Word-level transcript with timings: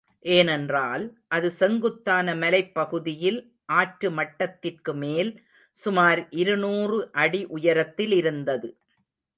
எனென்றால், 0.25 1.03
அது 1.27 1.51
செங்குத்தான 1.51 2.35
மலைப்பகுதியில் 2.35 3.39
ஆற்றுமட்டத்திற்குமேல் 3.73 5.31
சுமார் 5.77 6.27
இரு 6.33 6.57
நூறு 6.57 7.09
அடி 7.15 7.41
உயரத்திலிருந்தது. 7.49 8.69